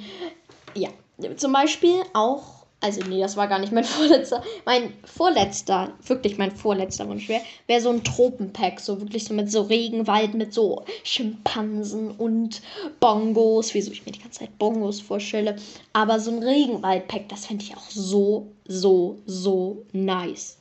Ja, 0.73 0.89
zum 1.35 1.53
Beispiel 1.53 2.01
auch 2.13 2.56
also 2.79 3.01
nee, 3.07 3.19
das 3.19 3.35
war 3.35 3.47
gar 3.47 3.59
nicht 3.59 3.73
mein 3.73 3.83
vorletzter. 3.85 4.43
Mein 4.65 4.93
vorletzter, 5.03 5.93
wirklich 6.05 6.37
mein 6.37 6.51
vorletzter 6.51 7.07
Wunsch 7.09 7.27
wäre, 7.27 7.41
wäre 7.65 7.81
so 7.81 7.89
ein 7.89 8.03
Tropenpack. 8.03 8.79
So 8.79 9.01
wirklich 9.01 9.25
so 9.25 9.33
mit 9.33 9.51
so 9.51 9.63
Regenwald, 9.63 10.35
mit 10.35 10.53
so 10.53 10.83
Schimpansen 11.03 12.11
und 12.11 12.61
Bongos. 12.99 13.73
Wieso 13.73 13.91
ich 13.91 14.05
mir 14.05 14.11
die 14.11 14.21
ganze 14.21 14.39
Zeit 14.39 14.57
Bongos 14.59 15.01
vorstelle. 15.01 15.55
Aber 15.93 16.19
so 16.19 16.31
ein 16.31 16.43
Regenwaldpack, 16.43 17.27
das 17.29 17.47
fände 17.47 17.63
ich 17.63 17.75
auch 17.75 17.89
so, 17.89 18.51
so, 18.67 19.17
so 19.25 19.83
nice. 19.91 20.59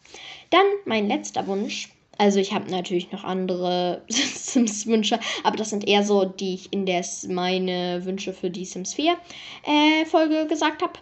Dann 0.50 0.64
mein 0.87 1.08
letzter 1.08 1.46
Wunsch. 1.46 1.92
Also 2.18 2.38
ich 2.38 2.54
habe 2.54 2.70
natürlich 2.70 3.12
noch 3.12 3.25
andere 3.25 4.00
Sims-Wünsche, 4.08 5.20
aber 5.44 5.58
das 5.58 5.68
sind 5.68 5.87
eher 5.87 6.02
so, 6.02 6.25
die 6.25 6.54
ich 6.54 6.73
in 6.73 6.87
der 6.87 7.04
meine 7.28 8.06
Wünsche 8.06 8.32
für 8.32 8.49
die 8.49 8.64
Sims 8.64 8.94
4 8.94 9.12
äh, 9.66 10.06
Folge 10.06 10.46
gesagt 10.46 10.80
habe 10.80 10.94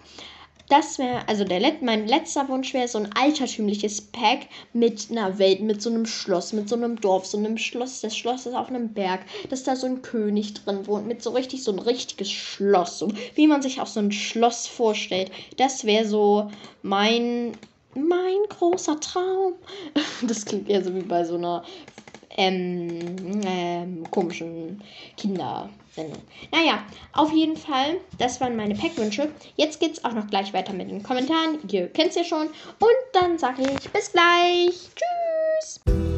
das 0.68 0.98
wäre, 0.98 1.28
also 1.28 1.44
der 1.44 1.60
Let 1.60 1.82
mein 1.82 2.06
letzter 2.06 2.48
Wunsch 2.48 2.72
wäre 2.72 2.88
so 2.88 2.98
ein 2.98 3.10
altertümliches 3.14 4.00
Pack 4.00 4.48
mit 4.72 5.08
einer 5.10 5.38
Welt, 5.38 5.60
mit 5.60 5.82
so 5.82 5.90
einem 5.90 6.06
Schloss, 6.06 6.52
mit 6.52 6.68
so 6.68 6.76
einem 6.76 7.00
Dorf, 7.00 7.26
so 7.26 7.38
einem 7.38 7.58
Schloss. 7.58 8.00
Das 8.00 8.16
Schloss 8.16 8.46
ist 8.46 8.54
auf 8.54 8.68
einem 8.68 8.92
Berg, 8.94 9.20
dass 9.50 9.64
da 9.64 9.76
so 9.76 9.86
ein 9.86 10.02
König 10.02 10.54
drin 10.54 10.86
wohnt, 10.86 11.06
mit 11.06 11.22
so 11.22 11.30
richtig 11.30 11.62
so 11.62 11.72
ein 11.72 11.78
richtiges 11.78 12.30
Schloss, 12.30 12.98
so 12.98 13.12
wie 13.34 13.46
man 13.46 13.62
sich 13.62 13.80
auch 13.80 13.86
so 13.86 14.00
ein 14.00 14.12
Schloss 14.12 14.66
vorstellt. 14.66 15.30
Das 15.56 15.84
wäre 15.84 16.06
so 16.06 16.50
mein 16.82 17.52
mein 17.94 18.42
großer 18.48 18.98
Traum. 19.00 19.54
Das 20.26 20.44
klingt 20.44 20.68
eher 20.68 20.82
so 20.82 20.94
wie 20.94 21.02
bei 21.02 21.24
so 21.24 21.36
einer 21.36 21.64
ähm, 22.36 23.40
ähm, 23.46 24.10
komischen 24.10 24.82
Kindersendung. 25.16 26.22
Naja, 26.52 26.84
auf 27.12 27.32
jeden 27.32 27.56
Fall, 27.56 27.96
das 28.18 28.40
waren 28.40 28.56
meine 28.56 28.74
Packwünsche. 28.74 29.30
Jetzt 29.56 29.80
geht 29.80 29.92
es 29.92 30.04
auch 30.04 30.12
noch 30.12 30.26
gleich 30.28 30.52
weiter 30.52 30.72
mit 30.72 30.90
den 30.90 31.02
Kommentaren. 31.02 31.58
Ihr 31.70 31.88
kennt 31.88 32.10
es 32.10 32.16
ja 32.16 32.24
schon. 32.24 32.46
Und 32.46 33.00
dann 33.12 33.38
sage 33.38 33.62
ich 33.62 33.90
bis 33.90 34.12
gleich. 34.12 34.90
Tschüss. 34.94 36.13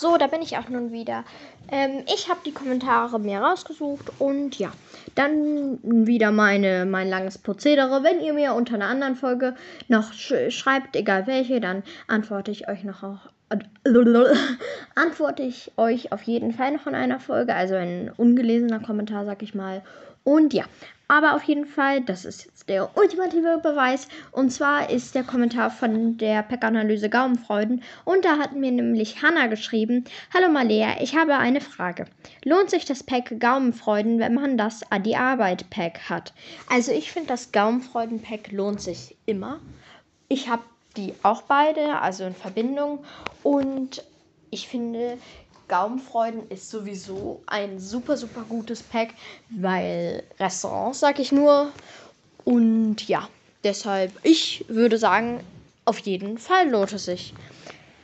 So, 0.00 0.16
da 0.16 0.28
bin 0.28 0.40
ich 0.40 0.56
auch 0.56 0.70
nun 0.70 0.92
wieder. 0.92 1.24
Ähm, 1.70 2.04
ich 2.06 2.30
habe 2.30 2.40
die 2.46 2.52
Kommentare 2.52 3.20
mir 3.20 3.40
rausgesucht 3.40 4.10
und 4.18 4.58
ja, 4.58 4.72
dann 5.14 5.78
wieder 5.82 6.32
meine, 6.32 6.86
mein 6.86 7.10
langes 7.10 7.36
Prozedere. 7.36 8.02
Wenn 8.02 8.22
ihr 8.22 8.32
mir 8.32 8.54
unter 8.54 8.76
einer 8.76 8.86
anderen 8.86 9.14
Folge 9.14 9.54
noch 9.88 10.14
sch 10.14 10.32
schreibt, 10.48 10.96
egal 10.96 11.26
welche, 11.26 11.60
dann 11.60 11.82
antworte 12.08 12.50
ich 12.50 12.66
euch 12.66 12.82
noch 12.82 13.02
auch, 13.02 13.28
antworte 14.94 15.42
ich 15.42 15.72
euch 15.76 16.12
auf 16.12 16.22
jeden 16.22 16.52
Fall 16.52 16.72
noch 16.72 16.86
in 16.86 16.94
einer 16.94 17.20
Folge. 17.20 17.54
Also 17.54 17.74
ein 17.74 18.10
ungelesener 18.16 18.80
Kommentar, 18.80 19.24
sag 19.24 19.42
ich 19.42 19.54
mal. 19.54 19.82
Und 20.22 20.52
ja, 20.52 20.64
aber 21.08 21.34
auf 21.34 21.42
jeden 21.42 21.66
Fall, 21.66 22.02
das 22.02 22.24
ist 22.24 22.44
jetzt 22.44 22.68
der 22.68 22.96
ultimative 22.96 23.58
Beweis. 23.60 24.06
Und 24.30 24.50
zwar 24.50 24.90
ist 24.90 25.16
der 25.16 25.24
Kommentar 25.24 25.70
von 25.70 26.16
der 26.18 26.44
Pack-Analyse 26.44 27.10
Gaumenfreuden. 27.10 27.82
Und 28.04 28.24
da 28.24 28.38
hat 28.38 28.54
mir 28.54 28.70
nämlich 28.70 29.20
Hanna 29.20 29.48
geschrieben: 29.48 30.04
Hallo 30.32 30.48
Malea, 30.48 31.00
ich 31.00 31.16
habe 31.16 31.34
eine 31.34 31.60
Frage. 31.60 32.04
Lohnt 32.44 32.70
sich 32.70 32.84
das 32.84 33.02
Pack 33.02 33.40
Gaumenfreuden, 33.40 34.20
wenn 34.20 34.34
man 34.34 34.56
das 34.56 34.88
Adi 34.92 35.16
Arbeit 35.16 35.68
Pack 35.70 36.08
hat? 36.08 36.32
Also, 36.68 36.92
ich 36.92 37.10
finde, 37.10 37.30
das 37.30 37.50
Gaumenfreuden 37.50 38.22
Pack 38.22 38.52
lohnt 38.52 38.80
sich 38.80 39.16
immer. 39.26 39.58
Ich 40.28 40.48
habe 40.48 40.62
die 40.96 41.14
auch 41.24 41.42
beide, 41.42 42.00
also 42.00 42.24
in 42.24 42.34
Verbindung. 42.34 43.04
Und 43.42 44.04
ich 44.50 44.68
finde, 44.68 45.18
Gaumenfreuden 45.68 46.48
ist 46.48 46.68
sowieso 46.70 47.42
ein 47.46 47.78
super, 47.78 48.16
super 48.16 48.44
gutes 48.48 48.82
Pack, 48.82 49.10
weil 49.50 50.24
Restaurants, 50.38 51.00
sag 51.00 51.18
ich 51.18 51.30
nur. 51.32 51.70
Und 52.44 53.06
ja, 53.06 53.28
deshalb, 53.62 54.12
ich 54.24 54.64
würde 54.68 54.98
sagen, 54.98 55.40
auf 55.84 55.98
jeden 56.00 56.38
Fall 56.38 56.68
lohnt 56.68 56.92
es 56.92 57.04
sich. 57.04 57.34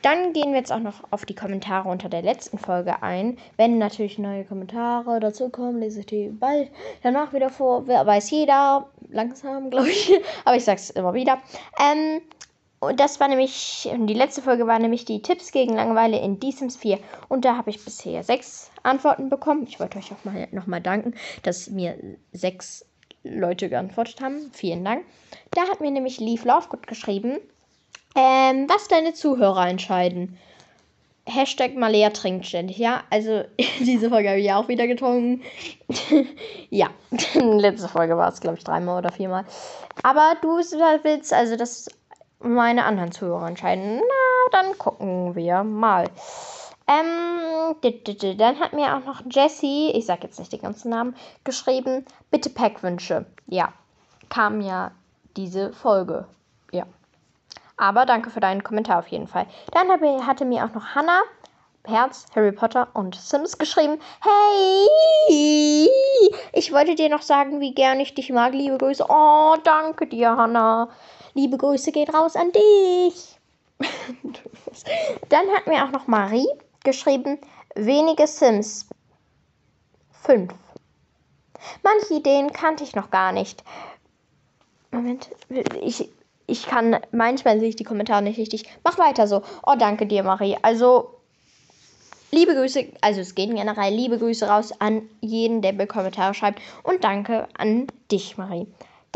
Dann 0.02 0.33
gehen 0.33 0.52
wir 0.52 0.59
jetzt 0.59 0.71
auch 0.71 0.78
noch 0.78 1.02
auf 1.11 1.25
die 1.25 1.35
Kommentare 1.35 1.88
unter 1.88 2.09
der 2.09 2.23
letzten 2.23 2.59
Folge 2.59 3.02
ein. 3.02 3.38
Wenn 3.57 3.78
natürlich 3.78 4.19
neue 4.19 4.45
Kommentare 4.45 5.19
dazu 5.19 5.49
kommen, 5.49 5.81
lese 5.81 6.00
ich 6.00 6.07
die 6.07 6.28
bald 6.28 6.71
danach 7.02 7.33
wieder 7.33 7.50
vor. 7.50 7.88
Weiß 7.88 8.31
jeder, 8.31 8.87
langsam, 9.11 9.71
glaube 9.71 9.88
ich. 9.90 10.12
Aber 10.45 10.55
ich 10.55 10.64
sage 10.64 10.78
es 10.78 10.90
immer 10.90 11.14
wieder. 11.14 11.38
Ähm, 11.81 12.21
und 12.87 13.00
das 13.00 13.21
war 13.21 13.28
nämlich, 13.28 13.88
die 13.93 14.14
letzte 14.14 14.43
Folge 14.43 14.66
war 14.66 14.78
nämlich 14.78 15.05
die 15.05 15.23
Tipps 15.23 15.52
gegen 15.52 15.75
Langeweile 15.75 16.19
in 16.19 16.38
The 16.40 16.52
Sims 16.52 16.76
4. 16.76 16.99
Und 17.28 17.45
da 17.45 17.57
habe 17.57 17.71
ich 17.71 17.85
bisher 17.85 18.23
sechs 18.23 18.71
Antworten 18.83 19.28
bekommen. 19.28 19.66
Ich 19.69 19.81
wollte 19.81 19.99
euch 19.99 20.12
auch 20.12 20.25
mal 20.25 20.49
nochmal 20.52 20.81
danken, 20.81 21.14
dass 21.43 21.69
mir 21.69 21.97
sechs 22.33 22.85
Leute 23.25 23.69
geantwortet 23.69 24.21
haben. 24.21 24.50
Vielen 24.52 24.85
Dank. 24.85 25.05
Da 25.52 25.62
hat 25.62 25.81
mir 25.81 25.90
nämlich 25.90 26.21
Leaf 26.21 26.45
Lovegood 26.45 26.87
geschrieben, 26.87 27.38
ähm, 28.14 28.69
was 28.69 28.88
deine 28.88 29.14
Zuhörer 29.14 29.69
entscheiden. 29.69 30.38
Hashtag 31.28 31.75
Malea 31.75 32.11
trinkt 32.11 32.47
ständig, 32.47 32.78
ja. 32.78 33.02
Also 33.11 33.43
diese 33.81 34.09
Folge 34.09 34.28
habe 34.28 34.38
ich 34.38 34.47
ja 34.47 34.59
auch 34.59 34.69
wieder 34.69 34.87
getrunken. 34.87 35.43
ja, 36.71 36.90
letzte 37.35 37.88
Folge 37.88 38.16
war 38.16 38.33
es, 38.33 38.40
glaube 38.40 38.59
ich, 38.59 38.64
dreimal 38.64 38.99
oder 38.99 39.11
viermal. 39.11 39.45
Aber 40.02 40.37
du 40.40 40.57
willst 40.59 41.33
also 41.33 41.57
das 41.57 41.88
meine 42.40 42.85
anderen 42.85 43.12
Zuhörer 43.12 43.49
entscheiden. 43.49 43.97
Na, 43.97 44.50
dann 44.52 44.78
gucken 44.78 45.35
wir 45.35 45.64
mal. 45.64 46.09
Ähm, 46.88 47.75
dann 48.38 48.61
hat 48.61 48.73
mir 48.73 48.97
auch 48.97 49.05
noch 49.05 49.23
Jessie, 49.28 49.90
ich 49.90 50.07
sag 50.07 50.23
jetzt 50.23 50.38
nicht 50.38 50.52
den 50.52 50.62
ganzen 50.62 50.90
Namen, 50.90 51.16
geschrieben, 51.43 52.05
bitte 52.31 52.49
Packwünsche. 52.49 53.26
Ja, 53.47 53.73
kam 54.28 54.61
ja 54.61 54.93
diese 55.37 55.73
Folge. 55.73 56.26
Ja. 56.71 56.85
Aber 57.76 58.07
danke 58.07 58.31
für 58.31 58.40
deinen 58.40 58.62
Kommentar 58.62 59.00
auf 59.00 59.09
jeden 59.09 59.26
Fall. 59.26 59.47
Dann 59.73 59.90
hatte 60.26 60.45
mir 60.45 60.64
auch 60.64 60.75
noch 60.75 60.95
Hannah, 60.95 61.23
Herz, 61.85 62.26
Harry 62.35 62.52
Potter 62.52 62.88
und 62.95 63.14
Sims 63.16 63.59
geschrieben. 63.59 64.00
Hey! 64.21 65.88
Ich 66.52 66.73
wollte 66.73 66.95
dir 66.95 67.09
noch 67.09 67.23
sagen, 67.23 67.61
wie 67.61 67.75
gern 67.75 68.00
ich 68.00 68.14
dich 68.14 68.31
mag. 68.31 68.52
Liebe 68.55 68.78
Grüße. 68.78 69.07
Oh, 69.09 69.57
danke 69.62 70.07
dir, 70.07 70.37
Hannah. 70.37 70.88
Liebe 71.37 71.59
Grüße 71.59 71.93
geht 71.93 72.14
raus 72.14 72.35
an 72.35 72.50
dich. 72.50 73.38
Dann 75.28 75.47
hat 75.55 75.66
mir 75.66 75.85
auch 75.85 75.90
noch 75.90 76.07
Marie 76.07 76.49
geschrieben, 76.83 77.38
wenige 77.75 78.26
Sims. 78.26 78.87
Fünf. 80.23 80.55
Manche 81.83 82.14
Ideen 82.14 82.52
kannte 82.55 82.85
ich 82.85 82.95
noch 82.95 83.11
gar 83.11 83.33
nicht. 83.33 83.62
Moment, 84.90 85.28
ich, 85.83 86.09
ich 86.47 86.64
kann, 86.64 87.00
manchmal 87.12 87.61
sehe 87.61 87.69
ich 87.69 87.76
die 87.76 87.85
Kommentare 87.85 88.23
nicht 88.23 88.38
richtig. 88.38 88.64
Mach 88.83 88.97
weiter 88.97 89.28
so. 89.28 89.43
Oh, 89.66 89.75
danke 89.78 90.07
dir, 90.07 90.23
Marie. 90.23 90.57
Also, 90.62 91.21
liebe 92.31 92.55
Grüße, 92.55 92.87
also 93.02 93.21
es 93.21 93.35
gehen 93.35 93.55
generell 93.55 93.93
liebe 93.93 94.16
Grüße 94.16 94.49
raus 94.49 94.73
an 94.81 95.02
jeden, 95.21 95.61
der 95.61 95.75
mir 95.75 95.87
Kommentare 95.87 96.33
schreibt. 96.33 96.62
Und 96.83 97.05
danke 97.05 97.47
an 97.59 97.88
dich, 98.11 98.38
Marie. 98.38 98.66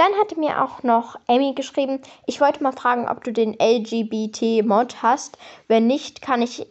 Dann 0.01 0.15
hatte 0.19 0.41
mir 0.41 0.65
auch 0.65 0.83
noch 0.83 1.17
Amy 1.27 1.53
geschrieben, 1.53 2.01
ich 2.25 2.41
wollte 2.41 2.63
mal 2.63 2.73
fragen, 2.73 3.07
ob 3.07 3.23
du 3.23 3.35
den 3.35 3.53
LGBT-Mod 3.61 5.03
hast. 5.03 5.37
Wenn 5.69 5.89
nicht, 5.89 6.23
kann 6.23 6.41
ich 6.41 6.67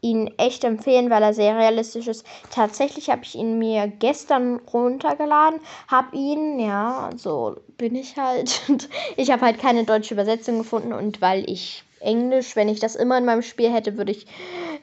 ihn 0.00 0.32
echt 0.38 0.62
empfehlen, 0.62 1.10
weil 1.10 1.24
er 1.24 1.34
sehr 1.34 1.56
realistisch 1.56 2.06
ist. 2.06 2.24
Tatsächlich 2.52 3.10
habe 3.10 3.24
ich 3.24 3.34
ihn 3.34 3.58
mir 3.58 3.88
gestern 3.88 4.60
runtergeladen, 4.72 5.58
habe 5.88 6.16
ihn, 6.16 6.60
ja, 6.60 7.10
so 7.16 7.56
bin 7.78 7.96
ich 7.96 8.16
halt. 8.16 8.60
ich 9.16 9.32
habe 9.32 9.44
halt 9.44 9.58
keine 9.58 9.82
deutsche 9.82 10.14
Übersetzung 10.14 10.58
gefunden 10.58 10.92
und 10.92 11.20
weil 11.20 11.50
ich 11.50 11.82
Englisch, 11.98 12.54
wenn 12.54 12.68
ich 12.68 12.78
das 12.78 12.94
immer 12.94 13.18
in 13.18 13.24
meinem 13.24 13.42
Spiel 13.42 13.72
hätte, 13.72 13.98
würde 13.98 14.12
ich, 14.12 14.24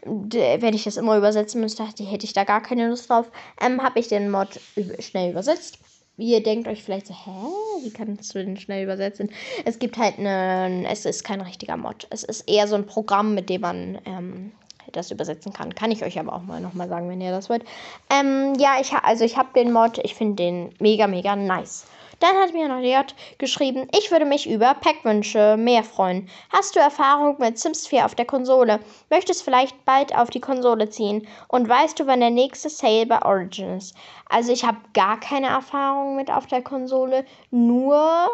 wenn 0.04 0.74
ich 0.74 0.84
das 0.84 0.98
immer 0.98 1.16
übersetzen 1.16 1.62
müsste, 1.62 1.86
hätte 1.86 2.26
ich 2.26 2.34
da 2.34 2.44
gar 2.44 2.62
keine 2.62 2.90
Lust 2.90 3.10
drauf. 3.10 3.32
Ähm, 3.62 3.82
habe 3.82 4.00
ich 4.00 4.10
den 4.10 4.30
Mod 4.30 4.60
schnell 5.00 5.32
übersetzt 5.32 5.80
ihr 6.18 6.42
denkt 6.42 6.68
euch 6.68 6.84
vielleicht 6.84 7.08
so, 7.08 7.14
hä, 7.14 7.84
wie 7.84 7.92
kannst 7.92 8.34
du 8.34 8.44
den 8.44 8.58
schnell 8.58 8.84
übersetzen? 8.84 9.30
Es 9.66 9.80
gibt 9.80 9.98
halt 9.98 10.18
einen, 10.18 10.86
es 10.86 11.06
ist 11.06 11.24
kein 11.24 11.42
richtiger 11.42 11.78
Mod. 11.78 12.08
Es 12.10 12.24
ist 12.24 12.50
eher 12.50 12.68
so 12.68 12.76
ein 12.76 12.86
Programm, 12.86 13.34
mit 13.34 13.50
dem 13.50 13.62
man 13.62 14.00
ähm, 14.06 14.52
das 14.92 15.12
übersetzen 15.12 15.54
kann. 15.54 15.76
Kann 15.76 15.92
ich 15.92 16.04
euch 16.04 16.20
aber 16.20 16.34
auch 16.34 16.44
mal 16.44 16.62
nochmal 16.62 16.88
sagen, 16.88 17.10
wenn 17.10 17.22
ihr 17.22 17.32
das 17.32 17.50
wollt. 17.50 17.64
Ähm, 18.10 18.54
ja, 18.58 18.78
ich, 18.80 18.94
also 18.94 19.26
ich 19.26 19.38
habe 19.38 19.50
den 19.56 19.72
Mod, 19.72 20.00
ich 20.04 20.16
finde 20.16 20.36
den 20.36 20.74
mega, 20.80 21.08
mega 21.08 21.36
nice. 21.36 21.86
Dann 22.26 22.42
hat 22.42 22.54
mir 22.54 22.68
noch 22.68 22.80
J 22.80 23.14
geschrieben, 23.38 23.88
ich 23.96 24.10
würde 24.10 24.26
mich 24.26 24.50
über 24.50 24.74
Packwünsche 24.74 25.58
mehr 25.58 25.84
freuen. 25.84 26.28
Hast 26.50 26.76
du 26.76 26.80
Erfahrung 26.80 27.36
mit 27.38 27.60
Sims 27.60 27.86
4 27.86 28.04
auf 28.04 28.16
der 28.16 28.26
Konsole? 28.26 28.80
Möchtest 29.12 29.44
vielleicht 29.44 29.86
bald 29.86 30.16
auf 30.18 30.32
die 30.32 30.40
Konsole 30.40 30.90
ziehen? 30.90 31.28
Und 31.50 31.70
weißt 31.70 32.00
du, 32.00 32.08
wann 32.08 32.22
der 32.22 32.32
nächste 32.32 32.72
Sale 32.72 33.06
bei 33.06 33.24
Origin 33.24 33.78
ist? 33.78 33.96
Also 34.28 34.52
ich 34.52 34.64
habe 34.64 34.80
gar 34.96 35.20
keine 35.20 35.50
Erfahrung 35.50 36.16
mit 36.16 36.32
auf 36.32 36.48
der 36.48 36.64
Konsole, 36.64 37.26
nur 37.52 38.28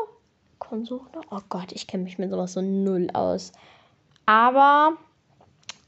Konsole? 0.58 1.02
Oh 1.30 1.42
Gott, 1.50 1.74
ich 1.74 1.86
kenne 1.86 2.06
mich 2.06 2.18
mit 2.18 2.32
sowas 2.32 2.54
so 2.54 2.62
null 2.62 3.10
aus. 3.12 3.52
Aber 4.26 4.94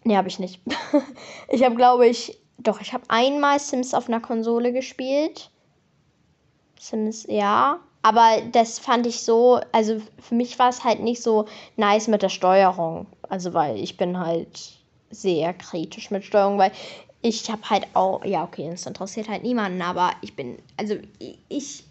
nee, 0.03 0.17
habe 0.17 0.27
ich 0.27 0.39
nicht. 0.39 0.59
ich 1.47 1.63
habe 1.63 1.75
glaube 1.75 2.05
ich 2.05 2.37
doch, 2.57 2.81
ich 2.81 2.91
habe 2.91 3.05
einmal 3.07 3.59
Sims 3.59 3.93
auf 3.93 4.09
einer 4.09 4.19
Konsole 4.19 4.73
gespielt. 4.73 5.49
Sims, 6.77 7.25
ja. 7.29 7.79
Aber 8.03 8.41
das 8.51 8.79
fand 8.79 9.07
ich 9.07 9.21
so, 9.21 9.61
also 9.71 10.01
für 10.19 10.35
mich 10.35 10.59
war 10.59 10.69
es 10.69 10.83
halt 10.83 10.99
nicht 10.99 11.23
so 11.23 11.45
nice 11.77 12.09
mit 12.09 12.21
der 12.21 12.29
Steuerung. 12.29 13.07
Also 13.29 13.53
weil 13.53 13.77
ich 13.77 13.97
bin 13.97 14.19
halt 14.19 14.73
sehr 15.09 15.53
kritisch 15.53 16.11
mit 16.11 16.25
Steuerung, 16.25 16.57
weil 16.57 16.73
ich 17.21 17.49
habe 17.49 17.69
halt 17.69 17.87
auch, 17.93 18.23
ja 18.25 18.43
okay, 18.43 18.69
das 18.69 18.85
interessiert 18.85 19.29
halt 19.29 19.43
niemanden, 19.43 19.81
aber 19.81 20.11
ich 20.21 20.35
bin, 20.35 20.57
also 20.75 20.97
ich, 21.47 21.85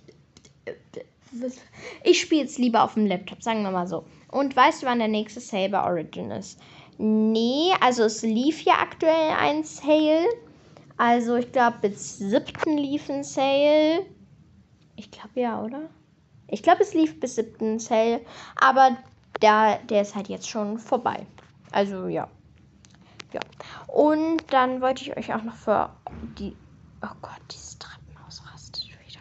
ich 2.05 2.21
spiele 2.21 2.45
es 2.45 2.59
lieber 2.59 2.85
auf 2.85 2.95
dem 2.95 3.07
Laptop, 3.07 3.43
sagen 3.43 3.63
wir 3.63 3.71
mal 3.71 3.87
so. 3.87 4.05
Und 4.31 4.55
weißt 4.55 4.83
du, 4.83 4.87
wann 4.87 4.99
der 4.99 5.09
nächste 5.09 5.41
Sale 5.41 5.71
bei 5.71 5.83
Origin 5.83 6.31
ist? 6.31 6.61
Nee, 6.99 7.73
also 7.81 8.05
es 8.05 8.21
lief 8.21 8.63
ja 8.63 8.75
aktuell 8.75 9.31
ein 9.39 9.65
Sale. 9.65 10.27
Also 10.99 11.37
ich 11.37 11.51
glaube, 11.51 11.79
bis 11.89 12.19
7. 12.19 12.77
lief 12.77 13.09
ein 13.09 13.25
Sale. 13.25 14.05
Ich 14.97 15.11
glaube 15.11 15.41
ja, 15.41 15.63
oder? 15.63 15.89
Ich 16.53 16.63
glaube, 16.63 16.83
es 16.83 16.93
lief 16.93 17.19
bis 17.19 17.37
7. 17.37 17.79
Sale, 17.79 18.21
aber 18.61 18.99
der, 19.41 19.79
der 19.89 20.03
ist 20.03 20.15
halt 20.15 20.29
jetzt 20.29 20.49
schon 20.49 20.79
vorbei. 20.79 21.27
Also 21.73 22.09
ja. 22.09 22.29
Ja. 23.33 23.41
Und 23.87 24.45
dann 24.51 24.83
wollte 24.83 25.03
ich 25.03 25.17
euch 25.17 25.33
auch 25.35 25.43
noch 25.43 25.55
für 25.55 25.89
die. 26.39 26.55
Oh 27.03 27.15
Gott, 27.23 27.41
dieses 27.51 27.79
Treppenhaus 27.79 28.43
rastet 28.53 28.87
wieder 28.87 29.21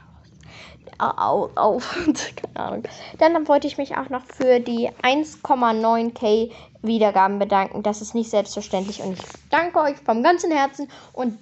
aus. 0.99 1.17
auf, 1.17 1.51
auf 1.55 1.97
keine 2.35 2.67
Ahnung. 2.67 2.83
Dann 3.17 3.47
wollte 3.47 3.67
ich 3.67 3.77
mich 3.77 3.95
auch 3.95 4.09
noch 4.09 4.25
für 4.25 4.59
die 4.59 4.89
1,9k 5.01 6.51
Wiedergaben 6.81 7.39
bedanken. 7.39 7.81
Das 7.81 8.01
ist 8.01 8.13
nicht 8.13 8.29
selbstverständlich 8.29 9.01
und 9.01 9.13
ich 9.13 9.23
danke 9.49 9.79
euch 9.79 9.95
vom 9.97 10.21
ganzen 10.21 10.51
Herzen 10.51 10.89
und 11.13 11.39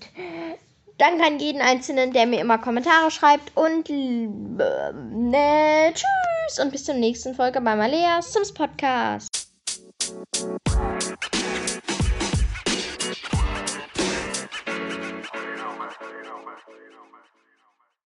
Danke 0.99 1.23
an 1.23 1.39
jeden 1.39 1.61
Einzelnen, 1.61 2.11
der 2.11 2.25
mir 2.25 2.41
immer 2.41 2.57
Kommentare 2.57 3.09
schreibt. 3.09 3.55
Und 3.55 3.89
äh, 3.89 5.93
tschüss 5.93 6.59
und 6.61 6.73
bis 6.73 6.83
zur 6.83 6.95
nächsten 6.95 7.33
Folge 7.33 7.61
bei 7.61 7.73
Maleas 7.73 8.33
Sims 8.33 8.53
Podcast. 8.53 9.29